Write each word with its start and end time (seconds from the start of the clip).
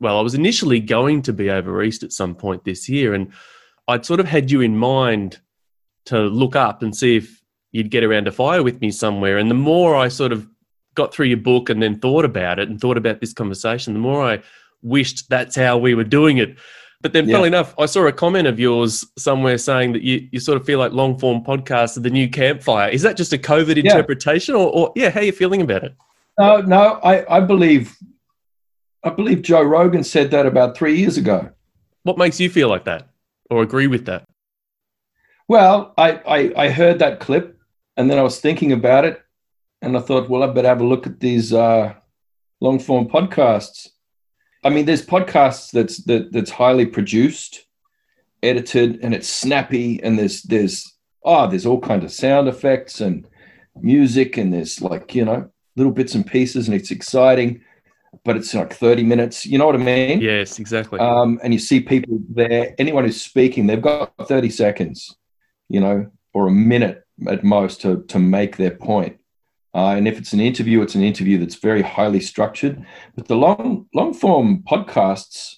well, 0.00 0.18
I 0.18 0.22
was 0.22 0.34
initially 0.34 0.80
going 0.80 1.22
to 1.22 1.32
be 1.32 1.50
over 1.50 1.82
east 1.82 2.02
at 2.02 2.12
some 2.12 2.34
point 2.34 2.64
this 2.64 2.88
year, 2.88 3.14
and 3.14 3.32
I'd 3.88 4.04
sort 4.04 4.20
of 4.20 4.26
had 4.26 4.50
you 4.50 4.60
in 4.60 4.76
mind 4.76 5.40
to 6.06 6.20
look 6.20 6.56
up 6.56 6.82
and 6.82 6.94
see 6.94 7.16
if 7.16 7.42
you'd 7.72 7.90
get 7.90 8.04
around 8.04 8.24
to 8.24 8.32
fire 8.32 8.62
with 8.62 8.80
me 8.80 8.90
somewhere. 8.90 9.38
And 9.38 9.50
the 9.50 9.54
more 9.54 9.96
I 9.96 10.08
sort 10.08 10.32
of 10.32 10.46
got 10.94 11.12
through 11.12 11.26
your 11.26 11.38
book 11.38 11.68
and 11.68 11.82
then 11.82 11.98
thought 11.98 12.24
about 12.24 12.58
it 12.58 12.68
and 12.68 12.80
thought 12.80 12.96
about 12.96 13.20
this 13.20 13.32
conversation, 13.32 13.92
the 13.92 14.00
more 14.00 14.22
I 14.24 14.42
wished 14.82 15.28
that's 15.28 15.56
how 15.56 15.76
we 15.76 15.94
were 15.94 16.04
doing 16.04 16.38
it. 16.38 16.56
But 17.02 17.12
then, 17.12 17.28
yeah. 17.28 17.34
funnily 17.34 17.48
enough, 17.48 17.74
I 17.78 17.86
saw 17.86 18.06
a 18.06 18.12
comment 18.12 18.48
of 18.48 18.58
yours 18.58 19.04
somewhere 19.18 19.58
saying 19.58 19.92
that 19.92 20.02
you, 20.02 20.26
you 20.32 20.40
sort 20.40 20.58
of 20.58 20.66
feel 20.66 20.78
like 20.78 20.92
long 20.92 21.18
form 21.18 21.44
podcasts 21.44 21.96
are 21.96 22.00
the 22.00 22.10
new 22.10 22.28
campfire. 22.28 22.88
Is 22.88 23.02
that 23.02 23.16
just 23.16 23.32
a 23.32 23.38
COVID 23.38 23.76
yeah. 23.76 23.90
interpretation, 23.90 24.54
or, 24.54 24.68
or, 24.72 24.92
yeah, 24.96 25.10
how 25.10 25.20
are 25.20 25.24
you 25.24 25.32
feeling 25.32 25.60
about 25.60 25.84
it? 25.84 25.94
No, 26.38 26.62
no, 26.62 27.00
I, 27.04 27.36
I 27.36 27.40
believe 27.40 27.94
I 29.02 29.10
believe 29.10 29.42
Joe 29.42 29.62
Rogan 29.62 30.04
said 30.04 30.30
that 30.32 30.46
about 30.46 30.76
three 30.76 30.98
years 30.98 31.16
ago. 31.16 31.50
What 32.02 32.18
makes 32.18 32.40
you 32.40 32.50
feel 32.50 32.68
like 32.68 32.84
that, 32.84 33.08
or 33.50 33.62
agree 33.62 33.86
with 33.86 34.06
that? 34.06 34.24
Well, 35.48 35.94
I, 35.96 36.12
I, 36.12 36.64
I 36.64 36.68
heard 36.70 36.98
that 36.98 37.20
clip, 37.20 37.58
and 37.96 38.10
then 38.10 38.18
I 38.18 38.22
was 38.22 38.40
thinking 38.40 38.72
about 38.72 39.04
it, 39.04 39.20
and 39.80 39.96
I 39.96 40.00
thought, 40.00 40.28
well, 40.28 40.42
I 40.42 40.48
better 40.48 40.68
have 40.68 40.80
a 40.80 40.86
look 40.86 41.06
at 41.06 41.20
these 41.20 41.52
uh, 41.52 41.94
long 42.60 42.78
form 42.78 43.08
podcasts. 43.08 43.88
I 44.64 44.70
mean, 44.70 44.86
there's 44.86 45.06
podcasts 45.06 45.70
that's 45.70 45.98
that, 46.04 46.32
that's 46.32 46.50
highly 46.50 46.86
produced, 46.86 47.66
edited, 48.42 48.98
and 49.02 49.14
it's 49.14 49.28
snappy, 49.28 50.02
and 50.02 50.18
there's 50.18 50.42
there's 50.42 50.92
oh, 51.24 51.46
there's 51.48 51.66
all 51.66 51.80
kinds 51.80 52.04
of 52.04 52.12
sound 52.12 52.48
effects 52.48 53.00
and 53.00 53.28
music, 53.76 54.36
and 54.36 54.52
there's 54.52 54.80
like 54.80 55.14
you 55.14 55.24
know 55.24 55.50
little 55.76 55.92
bits 55.92 56.14
and 56.14 56.26
pieces, 56.26 56.66
and 56.66 56.74
it's 56.74 56.90
exciting, 56.90 57.60
but 58.24 58.36
it's 58.36 58.54
like 58.54 58.72
30 58.72 59.02
minutes. 59.02 59.46
You 59.46 59.58
know 59.58 59.66
what 59.66 59.74
I 59.74 59.78
mean? 59.78 60.20
Yes, 60.20 60.58
exactly. 60.58 60.98
Um, 60.98 61.40
and 61.42 61.52
you 61.52 61.58
see 61.58 61.80
people 61.80 62.18
there. 62.28 62.74
Anyone 62.78 63.04
who's 63.04 63.20
speaking, 63.20 63.66
they've 63.66 63.80
got 63.80 64.12
30 64.26 64.50
seconds, 64.50 65.16
you 65.68 65.80
know, 65.80 66.10
or 66.34 66.48
a 66.48 66.50
minute 66.50 67.04
at 67.28 67.44
most 67.44 67.80
to 67.82 68.02
to 68.08 68.18
make 68.18 68.56
their 68.56 68.72
point. 68.72 69.18
Uh, 69.74 69.94
and 69.96 70.08
if 70.08 70.18
it's 70.18 70.32
an 70.32 70.40
interview, 70.40 70.80
it's 70.80 70.94
an 70.94 71.02
interview 71.02 71.38
that's 71.38 71.56
very 71.56 71.82
highly 71.82 72.20
structured. 72.20 72.84
But 73.14 73.28
the 73.28 73.36
long 73.36 73.86
long 73.94 74.14
form 74.14 74.62
podcasts, 74.68 75.56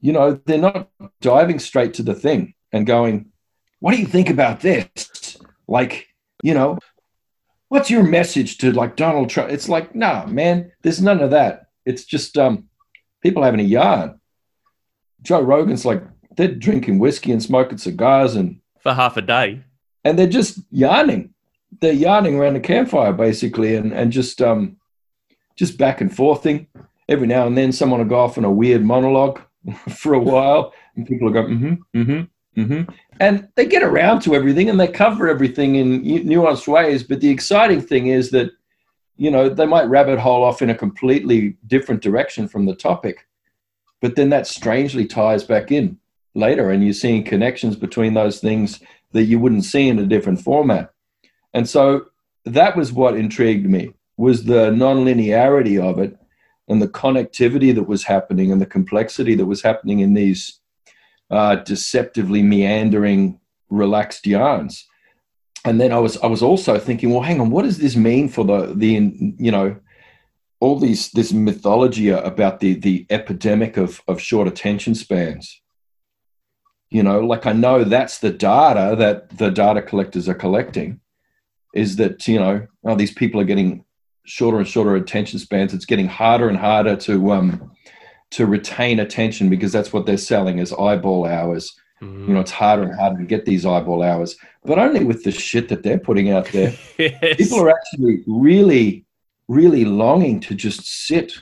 you 0.00 0.12
know, 0.12 0.40
they're 0.44 0.58
not 0.58 0.90
diving 1.20 1.58
straight 1.58 1.94
to 1.94 2.02
the 2.02 2.14
thing 2.14 2.54
and 2.72 2.86
going, 2.86 3.32
"What 3.80 3.94
do 3.94 4.00
you 4.00 4.06
think 4.06 4.30
about 4.30 4.60
this?" 4.60 5.38
Like, 5.68 6.08
you 6.42 6.54
know, 6.54 6.78
what's 7.68 7.90
your 7.90 8.02
message 8.02 8.58
to 8.58 8.72
like 8.72 8.96
Donald 8.96 9.30
Trump? 9.30 9.50
It's 9.50 9.68
like, 9.68 9.94
nah, 9.94 10.26
man, 10.26 10.72
there's 10.82 11.02
none 11.02 11.20
of 11.20 11.30
that. 11.30 11.65
It's 11.86 12.04
just 12.04 12.36
um, 12.36 12.68
people 13.22 13.42
having 13.42 13.60
a 13.60 13.64
yarn. 13.64 14.20
Joe 15.22 15.40
Rogan's 15.40 15.86
like 15.86 16.02
they're 16.36 16.54
drinking 16.54 16.98
whiskey 16.98 17.32
and 17.32 17.42
smoking 17.42 17.78
cigars 17.78 18.36
and 18.36 18.60
for 18.80 18.92
half 18.92 19.16
a 19.16 19.22
day, 19.22 19.64
and 20.04 20.18
they're 20.18 20.26
just 20.26 20.60
yarning 20.70 21.32
they're 21.80 21.92
yarning 21.92 22.36
around 22.36 22.54
the 22.54 22.60
campfire 22.60 23.12
basically, 23.12 23.74
and 23.74 23.92
and 23.92 24.12
just 24.12 24.40
um, 24.42 24.76
just 25.56 25.78
back 25.78 26.00
and 26.00 26.14
forthing. 26.14 26.66
Every 27.08 27.26
now 27.26 27.46
and 27.46 27.56
then, 27.56 27.72
someone 27.72 28.00
will 28.00 28.08
go 28.08 28.18
off 28.18 28.38
on 28.38 28.44
a 28.44 28.50
weird 28.50 28.84
monologue 28.84 29.40
for 29.88 30.14
a 30.14 30.18
while, 30.18 30.72
and 30.96 31.06
people 31.06 31.26
will 31.26 31.34
go, 31.34 31.44
mm-hmm, 31.44 31.74
mm-hmm, 31.98 32.60
mm-hmm, 32.60 32.90
and 33.20 33.48
they 33.54 33.66
get 33.66 33.82
around 33.82 34.20
to 34.22 34.34
everything 34.34 34.68
and 34.68 34.80
they 34.80 34.88
cover 34.88 35.28
everything 35.28 35.76
in 35.76 36.02
nuanced 36.02 36.66
ways. 36.66 37.02
But 37.02 37.20
the 37.20 37.30
exciting 37.30 37.80
thing 37.80 38.08
is 38.08 38.30
that 38.30 38.50
you 39.16 39.30
know 39.30 39.48
they 39.48 39.66
might 39.66 39.88
rabbit 39.88 40.18
hole 40.18 40.44
off 40.44 40.62
in 40.62 40.70
a 40.70 40.74
completely 40.74 41.56
different 41.66 42.02
direction 42.02 42.48
from 42.48 42.66
the 42.66 42.74
topic, 42.74 43.26
but 44.00 44.16
then 44.16 44.30
that 44.30 44.46
strangely 44.46 45.06
ties 45.06 45.44
back 45.44 45.70
in 45.70 45.98
later, 46.34 46.70
and 46.70 46.84
you're 46.84 46.92
seeing 46.92 47.24
connections 47.24 47.76
between 47.76 48.14
those 48.14 48.40
things 48.40 48.80
that 49.12 49.24
you 49.24 49.38
wouldn't 49.38 49.64
see 49.64 49.88
in 49.88 49.98
a 49.98 50.06
different 50.06 50.40
format. 50.40 50.92
And 51.54 51.68
so 51.68 52.06
that 52.44 52.76
was 52.76 52.92
what 52.92 53.16
intrigued 53.16 53.68
me 53.68 53.94
was 54.16 54.44
the 54.44 54.70
nonlinearity 54.70 55.80
of 55.80 55.98
it 55.98 56.16
and 56.68 56.82
the 56.82 56.88
connectivity 56.88 57.74
that 57.74 57.84
was 57.88 58.04
happening 58.04 58.50
and 58.50 58.60
the 58.60 58.66
complexity 58.66 59.34
that 59.34 59.46
was 59.46 59.62
happening 59.62 60.00
in 60.00 60.14
these 60.14 60.60
uh, 61.30 61.56
deceptively 61.56 62.42
meandering, 62.42 63.40
relaxed 63.70 64.26
yarns. 64.26 64.86
And 65.66 65.80
then 65.80 65.92
I 65.92 65.98
was 65.98 66.16
I 66.18 66.26
was 66.26 66.42
also 66.42 66.78
thinking, 66.78 67.10
well, 67.10 67.22
hang 67.22 67.40
on, 67.40 67.50
what 67.50 67.62
does 67.64 67.78
this 67.78 67.96
mean 67.96 68.28
for 68.28 68.44
the 68.44 68.72
the 68.74 69.12
you 69.38 69.50
know 69.50 69.76
all 70.60 70.78
these 70.78 71.10
this 71.10 71.32
mythology 71.32 72.08
about 72.10 72.60
the 72.60 72.74
the 72.74 73.04
epidemic 73.10 73.76
of 73.76 74.00
of 74.06 74.20
short 74.20 74.46
attention 74.46 74.94
spans? 74.94 75.60
You 76.88 77.02
know, 77.02 77.18
like 77.18 77.46
I 77.46 77.52
know 77.52 77.82
that's 77.82 78.20
the 78.20 78.30
data 78.30 78.94
that 78.96 79.36
the 79.38 79.50
data 79.50 79.82
collectors 79.82 80.28
are 80.28 80.34
collecting, 80.34 81.00
is 81.74 81.96
that 81.96 82.28
you 82.28 82.38
know 82.38 82.66
oh, 82.84 82.94
these 82.94 83.12
people 83.12 83.40
are 83.40 83.44
getting 83.44 83.84
shorter 84.24 84.58
and 84.58 84.68
shorter 84.68 84.94
attention 84.94 85.40
spans. 85.40 85.74
It's 85.74 85.84
getting 85.84 86.06
harder 86.06 86.48
and 86.48 86.58
harder 86.58 86.94
to 86.96 87.32
um, 87.32 87.72
to 88.30 88.46
retain 88.46 89.00
attention 89.00 89.50
because 89.50 89.72
that's 89.72 89.92
what 89.92 90.06
they're 90.06 90.16
selling 90.16 90.60
as 90.60 90.72
eyeball 90.72 91.26
hours. 91.26 91.74
Mm. 92.02 92.28
You 92.28 92.34
know, 92.34 92.40
it's 92.40 92.50
harder 92.50 92.82
and 92.82 92.94
harder 92.94 93.18
to 93.18 93.24
get 93.24 93.46
these 93.46 93.66
eyeball 93.66 94.02
hours, 94.02 94.36
but 94.66 94.78
only 94.78 95.04
with 95.04 95.22
the 95.24 95.30
shit 95.30 95.68
that 95.68 95.82
they're 95.82 95.98
putting 95.98 96.30
out 96.30 96.46
there. 96.46 96.74
yes. 96.98 97.36
People 97.36 97.60
are 97.60 97.70
actually 97.70 98.22
really, 98.26 99.04
really 99.48 99.84
longing 99.84 100.40
to 100.40 100.54
just 100.54 101.06
sit 101.06 101.32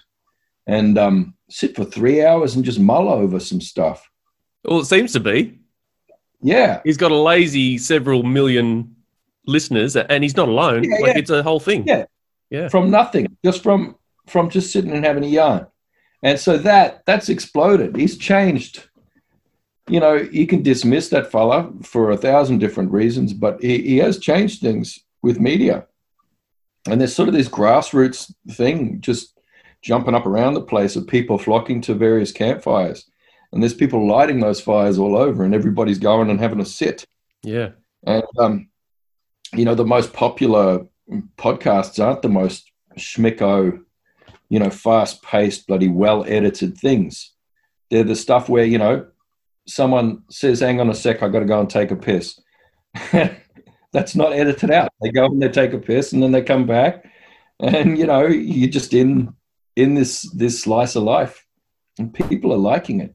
and 0.67 0.99
um, 0.99 1.35
sit 1.51 1.75
for 1.75 1.85
three 1.85 2.25
hours 2.25 2.57
and 2.57 2.65
just 2.65 2.79
mull 2.79 3.09
over 3.09 3.41
some 3.41 3.61
stuff. 3.61 4.09
Well, 4.65 4.81
it 4.81 4.87
seems 4.87 5.13
to 5.13 5.21
be. 5.21 5.59
Yeah. 6.41 6.81
He's 6.85 6.97
got 6.97 7.11
a 7.11 7.17
lazy 7.17 7.79
several 7.79 8.23
million 8.23 8.95
listeners, 9.47 9.97
and 9.97 10.23
he's 10.23 10.37
not 10.37 10.49
alone. 10.49 10.85
Yeah, 10.85 10.97
like 10.97 11.15
yeah. 11.15 11.19
it's 11.19 11.31
a 11.31 11.43
whole 11.43 11.61
thing. 11.61 11.85
Yeah, 11.87 12.05
yeah. 12.51 12.69
From 12.69 12.91
nothing, 12.91 13.37
just 13.45 13.63
from 13.63 13.97
from 14.27 14.51
just 14.51 14.73
sitting 14.73 14.93
and 14.93 15.05
having 15.05 15.25
a 15.25 15.29
yarn, 15.29 15.67
and 16.23 16.39
so 16.39 16.57
that 16.59 17.05
that's 17.07 17.29
exploded. 17.29 17.97
He's 17.97 18.17
changed. 18.17 18.89
You 19.89 20.01
know, 20.01 20.15
you 20.15 20.47
can 20.47 20.63
dismiss 20.63 21.11
that 21.11 21.31
fella 21.31 21.71
for 21.83 22.11
a 22.11 22.17
thousand 22.17 22.59
different 22.59 22.91
reasons, 22.91 23.33
but 23.35 23.63
he, 23.63 23.83
he 23.83 23.97
has 23.99 24.19
changed 24.19 24.61
things 24.61 24.99
with 25.23 25.39
media. 25.39 25.87
And 26.89 27.01
there's 27.01 27.15
sort 27.15 27.29
of 27.29 27.35
this 27.35 27.49
grassroots 27.49 28.33
thing 28.51 29.01
just 29.01 29.39
jumping 29.83 30.15
up 30.15 30.27
around 30.27 30.55
the 30.55 30.63
place 30.63 30.97
of 30.97 31.07
people 31.07 31.37
flocking 31.37 31.81
to 31.83 31.95
various 31.95 32.33
campfires. 32.33 33.11
And 33.53 33.63
there's 33.63 33.75
people 33.75 34.09
lighting 34.09 34.41
those 34.41 34.61
fires 34.61 34.99
all 34.99 35.17
over, 35.17 35.45
and 35.45 35.55
everybody's 35.55 35.99
going 35.99 36.31
and 36.31 36.41
having 36.41 36.61
a 36.61 36.65
sit. 36.65 37.05
Yeah. 37.43 37.71
And 38.05 38.25
um, 38.39 38.69
you 39.53 39.65
know, 39.65 39.75
the 39.75 39.85
most 39.85 40.13
popular 40.13 40.87
podcasts 41.37 42.05
aren't 42.05 42.23
the 42.23 42.29
most 42.29 42.71
schmicko, 42.99 43.83
you 44.49 44.59
know, 44.59 44.71
fast 44.71 45.23
paced, 45.23 45.67
bloody 45.67 45.89
well 45.89 46.25
edited 46.27 46.77
things. 46.77 47.33
They're 47.91 48.05
the 48.05 48.17
stuff 48.17 48.49
where, 48.49 48.65
you 48.65 48.79
know, 48.79 49.07
someone 49.67 50.23
says, 50.31 50.61
hang 50.61 50.81
on 50.81 50.91
a 50.91 50.95
sec, 50.95 51.23
I 51.23 51.29
got 51.29 51.41
to 51.41 51.45
go 51.45 51.61
and 51.61 51.71
take 51.71 51.91
a 51.91 51.97
piss. 51.97 52.41
That's 53.93 54.17
not 54.17 54.33
edited 54.33 54.71
out. 54.71 54.91
They 55.01 55.11
go 55.11 55.27
and 55.27 55.43
they 55.43 55.49
take 55.49 55.73
a 55.73 55.79
piss 55.79 56.13
and 56.13 56.23
then 56.23 56.33
they 56.33 56.43
come 56.43 56.67
back 56.67 57.05
and, 57.61 57.97
you 57.99 58.07
know, 58.07 58.27
you're 58.27 58.71
just 58.71 58.93
in, 58.93 59.35
in 59.77 59.95
this, 59.95 60.23
this 60.33 60.63
slice 60.63 60.97
of 60.97 61.05
life 61.05 61.45
and 61.99 62.13
people 62.13 62.53
are 62.53 62.59
liking 62.59 63.01
it. 63.01 63.13